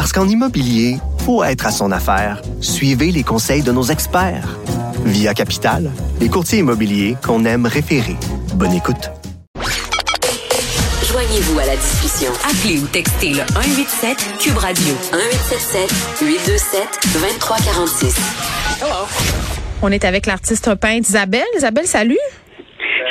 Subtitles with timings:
[0.00, 0.96] Parce qu'en immobilier,
[1.26, 2.40] faut être à son affaire.
[2.62, 4.58] Suivez les conseils de nos experts.
[5.04, 8.16] Via Capital, les courtiers immobiliers qu'on aime référer.
[8.54, 9.10] Bonne écoute.
[11.06, 12.32] Joignez-vous à la discussion.
[12.48, 15.90] Appelez ou textez le 187 Cube Radio 1877
[16.22, 18.16] 827 2346.
[19.82, 21.44] On est avec l'artiste peintre Isabelle.
[21.58, 22.16] Isabelle, salut.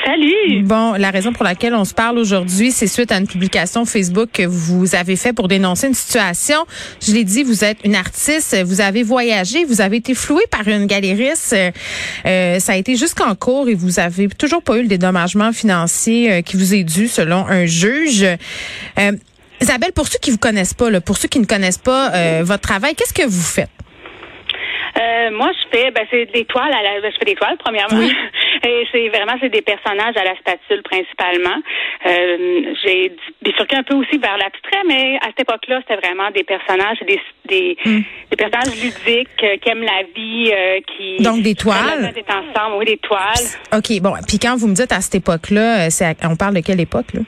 [0.09, 0.63] Salut.
[0.63, 4.29] Bon, la raison pour laquelle on se parle aujourd'hui, c'est suite à une publication Facebook
[4.33, 6.55] que vous avez fait pour dénoncer une situation.
[6.99, 10.67] Je l'ai dit, vous êtes une artiste, vous avez voyagé, vous avez été floué par
[10.67, 11.55] une galériste.
[12.25, 16.31] Euh, ça a été jusqu'en cours et vous avez toujours pas eu le dédommagement financier
[16.31, 18.23] euh, qui vous est dû selon un juge.
[18.23, 19.11] Euh,
[19.61, 22.41] Isabelle, pour ceux qui vous connaissent pas, là, pour ceux qui ne connaissent pas euh,
[22.43, 23.69] votre travail, qu'est-ce que vous faites?
[24.99, 27.99] Euh, moi, je fais, ben, c'est des toiles à la, je fais des toiles, premièrement.
[28.65, 31.57] Et c'est vraiment, c'est des personnages à la spatule, principalement.
[32.05, 36.43] Euh, j'ai bifurqué un peu aussi vers l'abstrait, mais à cette époque-là, c'était vraiment des
[36.43, 38.01] personnages, des, des, Hmm.
[38.31, 41.23] des personnages ludiques, euh, qui aiment la vie, euh, qui...
[41.23, 42.11] Donc, des toiles?
[42.13, 43.45] Des ensemble, oui, des toiles.
[43.73, 44.13] OK, bon.
[44.27, 46.79] Puis quand vous me dites à cette époque-là, euh, c'est à- on parle de quelle
[46.81, 47.21] époque, là?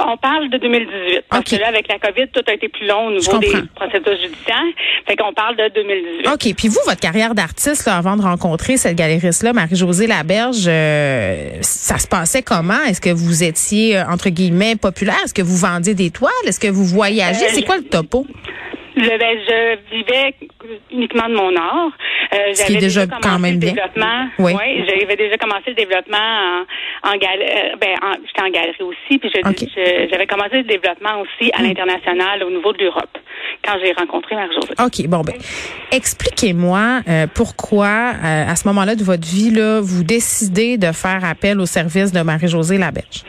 [0.00, 1.22] On parle de 2018.
[1.30, 4.20] Parce que là, avec la COVID, tout a été plus long au niveau des procédures
[4.20, 4.62] judiciaires.
[5.06, 6.28] Fait qu'on parle de 2018.
[6.28, 6.54] OK.
[6.56, 11.98] Puis vous, votre carrière d'artiste, là, avant de rencontrer cette galériste-là, Marie-Josée Laberge, euh, ça
[11.98, 12.82] se passait comment?
[12.86, 15.16] Est-ce que vous étiez, euh, entre guillemets, populaire?
[15.24, 16.30] Est-ce que vous vendiez des toiles?
[16.44, 17.46] Est-ce que vous voyagiez?
[17.46, 18.26] Euh, C'est quoi le topo?
[18.98, 20.34] Je, ben, je vivais
[20.90, 21.90] uniquement de mon art.
[22.34, 23.72] Euh, j'avais déjà quand même le bien.
[23.72, 24.28] développement.
[24.38, 24.52] Oui.
[24.54, 27.74] Oui, j'avais déjà commencé le développement en, en galerie.
[27.80, 29.28] ben, en- j'étais en galerie aussi, puis.
[29.28, 30.08] Mm.
[30.10, 33.16] j'avais commencé le développement aussi à l'international au niveau de l'Europe
[33.64, 34.74] quand j'ai rencontré Marie-Josée.
[34.84, 35.34] OK, bon ben,
[35.92, 41.24] expliquez-moi euh, pourquoi euh, à ce moment-là de votre vie là, vous décidez de faire
[41.24, 43.22] appel au service de Marie-Josée Laberge?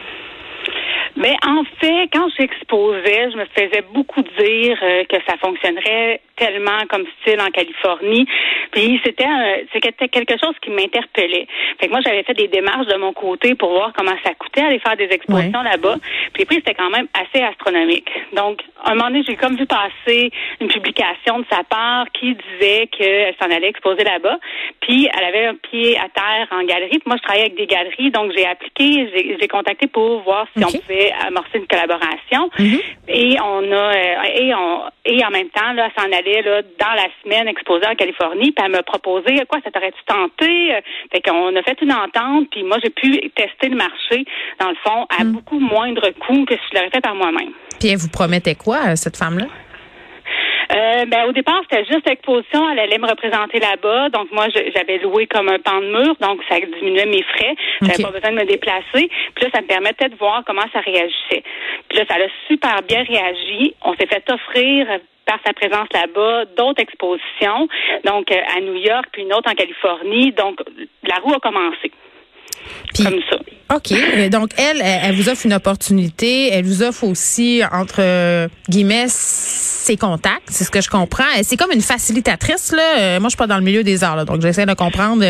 [1.19, 6.85] Mais en fait, quand j'exposais, je me faisais beaucoup dire euh, que ça fonctionnerait tellement
[6.89, 8.25] comme style en Californie.
[8.71, 9.25] Puis c'était
[9.73, 11.45] c'était quelque chose qui m'interpellait.
[11.79, 14.61] Fait que moi, j'avais fait des démarches de mon côté pour voir comment ça coûtait
[14.61, 15.97] aller faire des expositions là-bas.
[16.33, 18.09] Puis les prix, c'était quand même assez astronomique.
[18.33, 20.31] Donc, à un moment donné, j'ai comme vu passer
[20.61, 24.37] une publication de sa part qui disait qu'elle s'en allait exposer là-bas.
[24.79, 26.99] Puis elle avait un pied à terre en galerie.
[26.99, 30.63] Puis moi, je travaillais avec des galeries, donc j'ai appliqué, j'ai contacté pour voir si
[30.63, 32.49] on pouvait amorcer une collaboration.
[33.07, 36.61] Et on a euh, et on et en même temps, là, elle s'en allait là,
[36.61, 40.75] dans la semaine exposer en Californie, puis elle m'a proposé quoi, ça t'aurait-tu tenté?
[40.75, 40.81] Euh,
[41.11, 44.25] Fait qu'on a fait une entente, puis moi j'ai pu tester le marché,
[44.59, 47.51] dans le fond, à beaucoup moindre coût que si je l'aurais fait par moi-même.
[47.79, 49.45] Puis elle vous promettait quoi euh, cette femme-là?
[50.71, 52.69] Euh, ben, au départ, c'était juste exposition.
[52.69, 54.09] Elle allait me représenter là-bas.
[54.09, 56.15] Donc, moi, j'avais loué comme un pan de mur.
[56.21, 57.55] Donc, ça diminuait mes frais.
[57.81, 59.09] J'avais pas besoin de me déplacer.
[59.35, 61.43] Puis là, ça me permettait de voir comment ça réagissait.
[61.89, 63.73] Puis là, ça a super bien réagi.
[63.81, 67.67] On s'est fait offrir par sa présence là-bas d'autres expositions.
[68.03, 70.31] Donc, euh, à New York, puis une autre en Californie.
[70.33, 70.59] Donc,
[71.03, 71.91] la roue a commencé.
[72.93, 73.37] Puis Comme ça.
[73.75, 73.91] OK.
[73.91, 76.49] Euh, Donc, elle, elle, vous offre une opportunité.
[76.51, 80.47] Elle vous offre aussi, entre euh, guillemets, ses contacts.
[80.49, 81.23] C'est ce que je comprends.
[81.43, 82.97] C'est comme une facilitatrice, là.
[82.97, 85.23] Euh, moi, je suis pas dans le milieu des arts, là, donc j'essaie de comprendre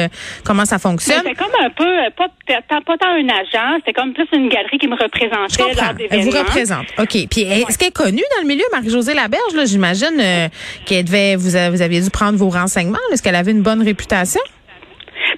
[0.46, 1.22] comment ça fonctionne.
[1.25, 1.84] C'est comme un peu,
[2.16, 5.62] pas, pas, pas tant un agent, c'était comme plus une galerie qui me Je représentait
[5.62, 5.86] comprends.
[5.88, 6.86] lors Elle vous représente.
[6.97, 7.18] OK.
[7.30, 9.53] Puis, est-ce qu'elle est connue dans le milieu, Marie-Josée Laberge?
[9.53, 10.47] Là, j'imagine euh,
[10.86, 12.97] qu'elle devait, vous, a- vous aviez dû prendre vos renseignements.
[13.12, 14.41] Est-ce qu'elle avait une bonne réputation?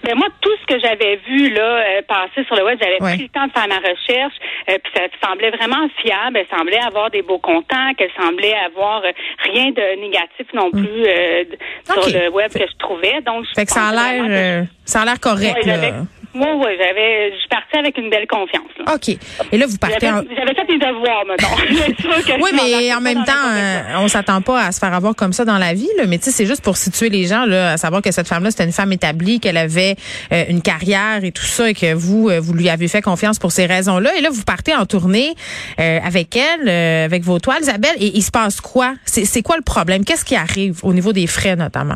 [0.03, 3.13] Ben moi, tout ce que j'avais vu là euh, passer sur le web, j'avais Ouais.
[3.15, 4.33] pris le temps de faire ma recherche,
[4.69, 6.37] euh, puis ça semblait vraiment fiable.
[6.37, 9.11] Elle semblait avoir des beaux contacts, elle semblait avoir euh,
[9.43, 11.43] rien de négatif non plus euh,
[11.89, 11.93] Mm.
[12.01, 13.21] Sur le web que je trouvais.
[13.21, 15.55] Donc, je Fait que ça a l'air, que- euh, ça a l'air correct.
[15.55, 15.97] Ouais, j'avais, là.
[16.33, 18.69] Moi, ouais, j'avais, je partais avec une belle confiance.
[18.79, 18.93] là.
[18.95, 19.09] OK.
[19.51, 20.21] Et là, vous partez en...
[20.21, 22.37] J'avais, j'avais fait mes devoirs, mettons.
[22.41, 25.45] Oui, mais en même temps, euh, on s'attend pas à se faire avoir comme ça
[25.45, 26.05] dans la vie, là.
[26.07, 28.51] Mais tu sais, c'est juste pour situer les gens, là, à savoir que cette femme-là,
[28.51, 29.95] c'était une femme établie, qu'elle avait
[30.31, 33.39] euh, une carrière et tout ça, et que vous, euh, vous lui avez fait confiance
[33.39, 34.15] pour ces raisons-là.
[34.17, 35.33] Et là, vous partez en tournée
[35.79, 37.95] euh, avec elle, euh, avec vos toiles, Isabelle.
[37.99, 38.93] Et il se passe quoi?
[39.05, 40.05] C'est, c'est quoi le problème?
[40.05, 41.95] Qu'est-ce qui arrive au niveau des frais, notamment?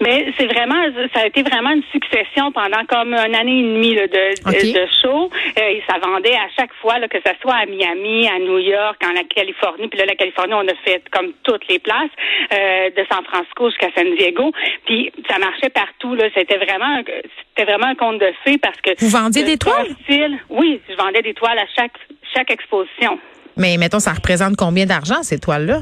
[0.00, 0.82] Mais c'est vraiment,
[1.14, 4.72] ça a été vraiment une succession pendant comme une année et demie là, de, OK.
[4.74, 5.30] de, shows.
[5.58, 8.58] Euh, et ça vendait à chaque fois, là, que ce soit à Miami, à New
[8.58, 9.88] York, en la Californie.
[9.88, 12.10] Puis là, la Californie, on a fait comme toutes les places,
[12.52, 14.52] euh, de San Francisco jusqu'à San Diego.
[14.84, 16.14] Puis ça marchait partout.
[16.14, 17.02] Là, c'était vraiment, un-
[17.48, 19.86] c'était vraiment un conte de fées parce que Vous vendiez des toiles?
[20.04, 21.92] style- oui, je vendais des toiles à chaque
[22.34, 23.18] chaque exposition.
[23.56, 25.78] Mais mettons, ça représente combien d'argent, ces toiles-là?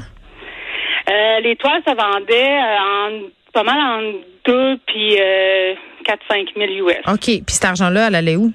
[1.09, 3.09] Euh, les toiles, ça vendait euh, en
[3.55, 4.01] pas mal en
[4.43, 5.73] 2 puis euh,
[6.03, 6.97] 4-5 000 US.
[7.07, 7.23] OK.
[7.23, 8.51] Puis cet argent-là, elle allait où?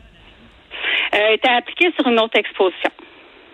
[1.15, 2.91] Euh, était appliqué sur une autre exposition.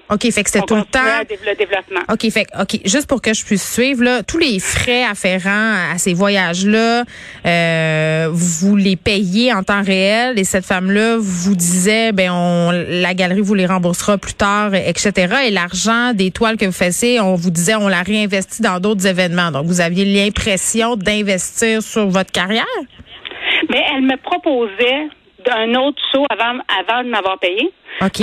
[0.09, 1.01] OK, fait que c'était On tout le temps.
[1.29, 2.01] le développement.
[2.09, 5.99] OK, fait OK, juste pour que je puisse suivre là, tous les frais afférents à
[5.99, 7.03] ces voyages-là,
[7.45, 13.15] euh, vous les payez en temps réel et cette femme-là vous disait ben on la
[13.15, 15.35] galerie vous les remboursera plus tard, etc.
[15.47, 19.07] Et l'argent des toiles que vous faisiez, on vous disait on la réinvestit dans d'autres
[19.07, 19.51] événements.
[19.51, 22.65] Donc vous aviez l'impression d'investir sur votre carrière?
[23.71, 25.09] Mais elle me proposait
[25.45, 27.73] d'un autre show avant, avant de m'avoir payé.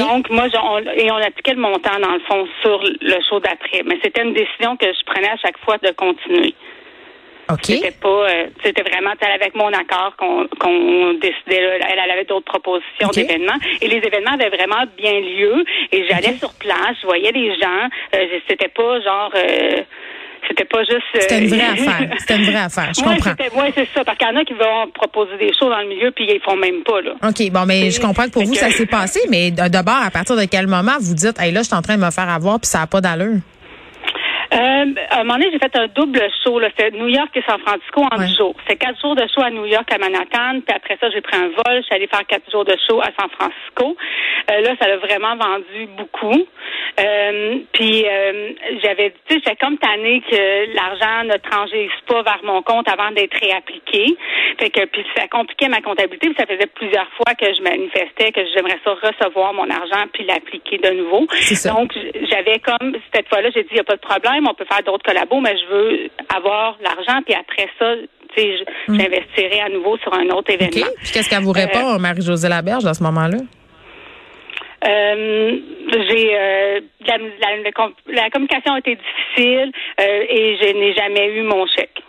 [0.01, 3.39] Donc, moi, je- on, et on appliquait le montant, dans le fond, sur le show
[3.39, 3.81] d'après.
[3.85, 6.53] Mais c'était une décision que je prenais à chaque fois de continuer.
[7.73, 11.59] C'était pas, euh, c'était vraiment avec mon accord qu'on qu'on décidait.
[11.79, 11.87] là.
[11.91, 15.65] Elle, elle avait d'autres propositions d'événements et les événements avaient vraiment bien lieu.
[15.91, 17.89] Et j'allais sur place, je voyais des gens.
[18.15, 19.81] Euh, c'était pas genre, euh,
[20.47, 21.01] c'était pas juste.
[21.15, 22.09] euh, C'était une vraie affaire.
[22.19, 22.91] C'était une vraie affaire.
[22.95, 23.29] Je Ouais, comprends.
[23.37, 24.03] c'était- ouais, c'est ça.
[24.03, 26.41] Parce qu'il y en a qui vont proposer des choses dans le milieu puis ils
[26.41, 27.13] font même pas là.
[27.27, 30.11] OK, bon, mais je comprends que pour vous, que- ça s'est passé, mais d'abord, à
[30.11, 32.29] partir de quel moment vous dites, hey, là, je suis en train de me faire
[32.29, 33.37] avoir, puis ça n'a pas d'allure?
[34.53, 36.59] Euh, à un moment donné, j'ai fait un double show.
[36.59, 36.69] là.
[36.77, 38.25] C'était New York et San Francisco en Ouais.
[38.27, 38.55] dix jours.
[38.67, 40.61] C'est quatre jours de show à New York, à Manhattan.
[40.65, 41.77] Puis après ça, j'ai pris un vol.
[41.77, 43.97] Je suis allée faire quatre jours de show à San Francisco.
[44.51, 46.45] Euh, là, ça a vraiment vendu beaucoup.
[46.99, 48.51] Euh, puis euh,
[48.83, 53.09] j'avais, tu sais, j'étais comme tannée que l'argent ne transige pas vers mon compte avant
[53.11, 54.15] d'être réappliqué.
[54.59, 56.27] Fait que puis ça compliquait ma comptabilité.
[56.29, 60.23] Puis ça faisait plusieurs fois que je manifestais que j'aimerais ça recevoir mon argent puis
[60.25, 61.25] l'appliquer de nouveau.
[61.73, 61.93] Donc
[62.29, 64.83] j'avais comme cette fois-là, j'ai dit il y a pas de problème, on peut faire
[64.83, 67.95] d'autres collabos, mais je veux avoir l'argent puis après ça,
[68.35, 70.87] je- j'investirai à nouveau sur un autre événement.
[71.03, 73.37] Puis qu'est-ce qu'elle vous répond, Marie-Josée Laberge, à ce moment-là?
[74.85, 75.57] Euh,
[76.09, 80.93] j'ai euh, la, la- la com- la communication a été difficile euh, et je n'ai
[80.93, 82.01] jamais eu mon chèque.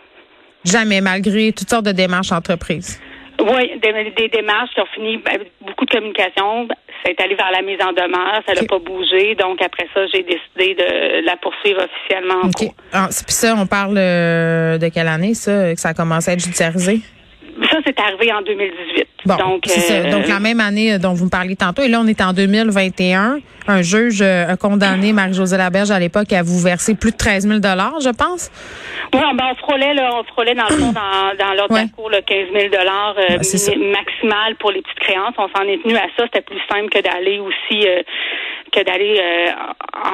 [0.65, 2.99] Jamais, malgré toutes sortes de démarches entreprises.
[3.39, 6.67] Oui, des, des démarches qui ont fini ben, beaucoup de communication.
[7.03, 9.35] Ça est allé vers la mise en demeure, ça n'a pas bougé.
[9.35, 12.55] Donc après ça, j'ai décidé de la poursuivre officiellement en OK.
[12.55, 12.75] cours.
[12.91, 16.31] Ah, c'est- Puis ça, on parle euh, de quelle année, ça, que ça a commencé
[16.31, 16.99] à être judiciarisé?
[17.75, 19.07] Ça, c'est arrivé en 2018.
[19.25, 19.93] Bon, Donc, ça.
[19.93, 21.81] euh, Donc, la même année euh, dont vous me parliez tantôt.
[21.81, 23.39] Et là, on est en 2021.
[23.67, 27.47] Un juge euh, a condamné Marie-Josée Laberge à l'époque à vous verser plus de 13
[27.47, 28.51] 000 je pense.
[29.13, 31.81] Oui, ben, on frôlait, là, on frôlait dans le fond, dans, dans l'ordre Ouais.
[31.85, 33.71] de la cour, le 15 000 dollars euh, Ouais, c'est ça.
[33.75, 35.33] mi- maximal pour les petites créances.
[35.39, 36.23] On s'en est tenu à ça.
[36.25, 37.87] C'était plus simple que d'aller aussi,
[38.75, 39.51] que d'aller euh,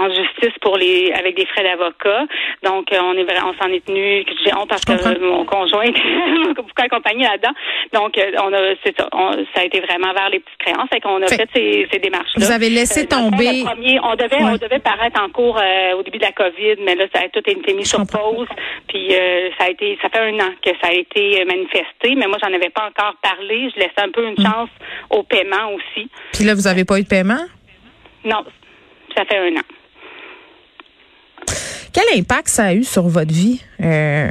[0.01, 2.25] en justice pour les, avec des frais d'avocat.
[2.63, 5.89] Donc, euh, on est on s'en est tenu, j'ai honte parce que mon conjoint
[6.55, 7.53] beaucoup accompagné là-dedans.
[7.93, 10.87] Donc, euh, on a, c'est ça, on- ça a été vraiment vers les petites créances.
[10.93, 12.45] Fait qu'on a Fait- fait, ces, ces démarches-là.
[12.45, 14.51] Vous avez laissé Euh, fond, tomber- premier, on devait, Ouais.
[14.53, 17.29] on devait paraître en cours euh, au début de la COVID, mais là, ça a
[17.29, 18.33] tout été mis Je sur comprends.
[18.33, 18.47] pause.
[18.87, 22.27] Puis euh, ça a été, ça fait un an que ça a été manifesté, mais
[22.27, 23.69] moi, j'en avais pas encore parlé.
[23.73, 24.45] Je laissais un peu une Mm.
[24.45, 24.69] chance
[25.09, 26.07] au paiement aussi.
[26.33, 27.41] Puis là, vous avez pas eu de paiement?
[28.25, 28.43] Non,
[29.15, 29.63] ça fait un an.
[31.93, 34.29] Quel impact ça a eu sur votre vie euh,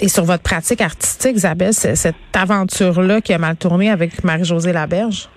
[0.00, 4.72] et sur votre pratique artistique, Isabelle, ce- cette aventure-là qui a mal tourné avec Marie-Josée
[4.72, 5.28] Laberge?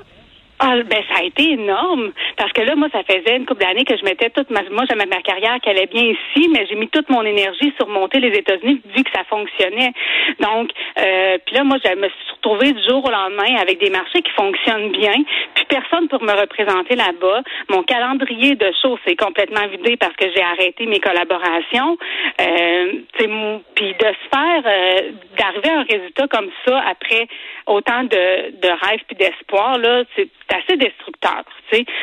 [0.61, 3.85] Ah, ben ça a été énorme parce que là, moi, ça faisait une couple d'années
[3.85, 6.75] que je mettais toute ma, moi, j'aimais ma carrière qui allait bien ici, mais j'ai
[6.75, 9.93] mis toute mon énergie sur monter les États-Unis vu que ça fonctionnait.
[10.39, 13.89] Donc, euh, puis là, moi, je me suis retrouvée du jour au lendemain avec des
[13.89, 15.15] marchés qui fonctionnent bien,
[15.55, 17.41] puis personne pour me représenter là-bas.
[17.69, 21.97] Mon calendrier de shows s'est complètement vidé parce que j'ai arrêté mes collaborations.
[22.41, 22.93] Euh,
[23.75, 27.27] puis de se faire, euh, d'arriver à un résultat comme ça après
[27.65, 31.85] autant de, de rêves puis d'espoir là, c'est c'est assez destructeur, tu sais.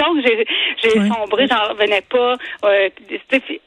[0.00, 0.46] Que j'ai
[0.82, 2.34] j'ai sombré, j'en revenais pas.
[2.64, 2.88] Euh,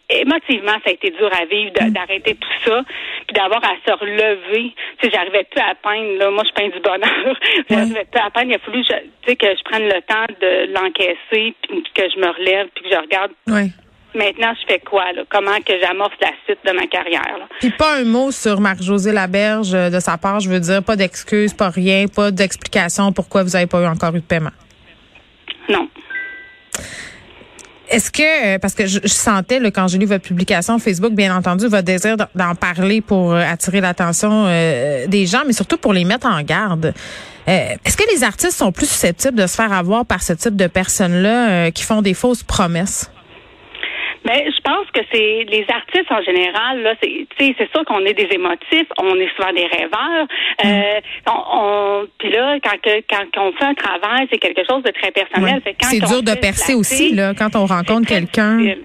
[0.10, 2.82] émotivement, ça a été dur à vivre de- d'arrêter tout ça,
[3.28, 4.74] puis d'avoir à se relever.
[5.00, 6.18] Tu sais, j'arrivais plus à peine.
[6.18, 7.38] Là, moi, je peins du bonheur.
[7.70, 8.50] j'arrivais plus à peine.
[8.50, 8.94] Il a fallu, tu
[9.28, 12.90] sais, que je prenne le temps de l'encaisser, puis que je me relève, puis que
[12.96, 13.32] je regarde.
[13.48, 13.72] Oui.
[14.16, 15.24] Maintenant, je fais quoi là?
[15.30, 17.48] Comment que j'amorce la suite de ma carrière là?
[17.60, 20.96] Puis pas un mot sur Marie-Josée Laberge euh, de sa part, je veux dire, pas
[20.96, 24.52] d'excuses, pas rien, pas d'explication pourquoi vous n'avez pas eu encore eu de paiement.
[25.68, 25.88] Non.
[27.90, 31.68] est-ce que, parce que je, sentais là, quand j'ai lu votre publication Facebook, bien entendu,
[31.68, 36.42] votre désir d'en parler pour attirer l'attention des gens, mais surtout pour les mettre en
[36.42, 36.94] garde.
[37.48, 40.68] est-ce que les artistes sont plus susceptibles de se faire avoir par ce type de
[40.68, 43.13] personnes-là qui font des fausses promesses?
[44.26, 46.82] Mais je pense que c'est les artistes en général.
[46.82, 50.28] Là, c'est c'est sûr qu'on est des émotifs, on est souvent des rêveurs.
[50.66, 52.78] Euh, on, puis là, quand
[53.10, 55.62] quand on fait un travail, c'est quelque chose de très personnel.
[55.82, 58.76] C'est dur de percer aussi là quand on rencontre quelqu'un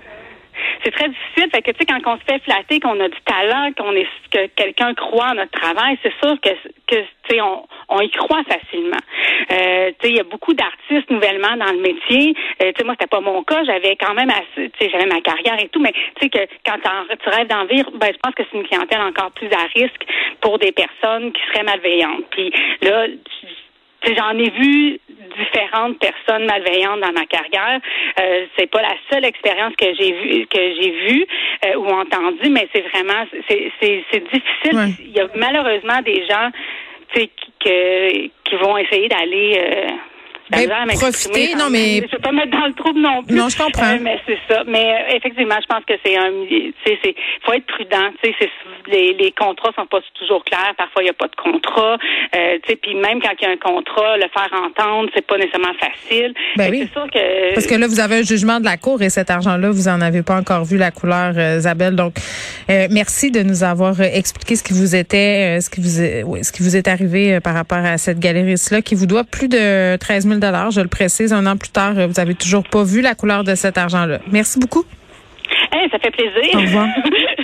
[0.85, 1.51] c'est très difficile.
[1.53, 4.07] Fait que tu sais, quand on se fait flatter, qu'on a du talent, qu'on est
[4.31, 6.51] que quelqu'un croit en notre travail, c'est sûr que
[6.87, 9.03] que tu sais, on, on y croit facilement.
[9.53, 12.35] Euh, tu sais, il y a beaucoup d'artistes nouvellement dans le métier.
[12.63, 13.65] Euh, tu sais, moi, c'était pas mon cas.
[13.65, 16.39] J'avais quand même assez, tu sais, j'avais ma carrière et tout, mais tu sais que
[16.65, 19.67] quand tu rêves d'en vivre, ben, je pense que c'est une clientèle encore plus à
[19.75, 20.05] risque
[20.41, 22.25] pour des personnes qui seraient malveillantes.
[22.31, 23.07] Puis là,
[24.07, 25.01] J'en ai vu
[25.37, 27.81] différentes personnes malveillantes dans ma carrière.
[28.21, 31.27] Euh, c'est pas la seule expérience que j'ai vue que j'ai vue
[31.67, 34.95] euh, ou entendue, mais c'est vraiment c'est c'est difficile.
[35.01, 36.51] Il y a malheureusement des gens
[37.13, 39.87] qui, qui, qui vont essayer d'aller euh,
[40.51, 43.37] ben, profiter, non mais je vais pas mettre dans le trouble non plus.
[43.37, 43.95] Non, je comprends.
[43.95, 44.63] Euh, mais c'est ça.
[44.67, 46.31] Mais euh, effectivement, je pense que c'est un,
[46.85, 47.15] c'est, c'est,
[47.45, 48.11] faut être prudent.
[48.23, 48.51] Tu sais,
[48.87, 50.75] les, les contrats sont pas toujours clairs.
[50.77, 51.97] Parfois, il y a pas de contrat.
[52.35, 55.27] Euh, tu sais, puis même quand il y a un contrat, le faire entendre, c'est
[55.27, 56.35] pas nécessairement facile.
[56.57, 56.85] Ben oui.
[56.87, 59.31] C'est sûr que parce que là, vous avez un jugement de la cour et cet
[59.31, 61.97] argent-là, vous en avez pas encore vu la couleur, Isabelle.
[61.97, 62.15] Donc,
[62.69, 66.53] merci de nous avoir expliqué ce qui vous était, ce qui vous, est, oui, ce
[66.53, 70.27] qui vous est arrivé par rapport à cette galeriste-là qui vous doit plus de 13
[70.27, 70.38] 000
[70.71, 71.33] je le précise.
[71.33, 74.19] Un an plus tard, vous avez toujours pas vu la couleur de cet argent-là.
[74.31, 74.85] Merci beaucoup.
[75.91, 76.55] ça fait plaisir.
[76.55, 76.87] Au revoir.